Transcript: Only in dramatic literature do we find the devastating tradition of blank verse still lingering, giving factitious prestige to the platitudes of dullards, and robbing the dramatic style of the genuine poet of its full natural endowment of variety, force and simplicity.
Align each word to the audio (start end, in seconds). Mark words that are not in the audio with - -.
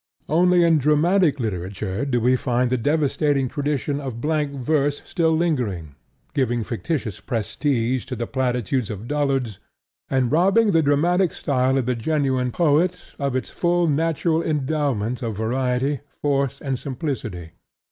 Only 0.27 0.63
in 0.63 0.79
dramatic 0.79 1.39
literature 1.39 2.05
do 2.05 2.19
we 2.19 2.35
find 2.35 2.71
the 2.71 2.75
devastating 2.79 3.47
tradition 3.47 3.99
of 4.01 4.19
blank 4.19 4.51
verse 4.53 5.03
still 5.05 5.37
lingering, 5.37 5.93
giving 6.33 6.63
factitious 6.63 7.19
prestige 7.19 8.05
to 8.05 8.15
the 8.15 8.25
platitudes 8.25 8.89
of 8.89 9.07
dullards, 9.07 9.59
and 10.09 10.31
robbing 10.31 10.71
the 10.71 10.81
dramatic 10.81 11.31
style 11.33 11.77
of 11.77 11.85
the 11.85 11.93
genuine 11.93 12.51
poet 12.51 13.13
of 13.19 13.35
its 13.35 13.51
full 13.51 13.87
natural 13.87 14.41
endowment 14.41 15.21
of 15.21 15.37
variety, 15.37 15.99
force 16.23 16.59
and 16.59 16.79
simplicity. 16.79 17.51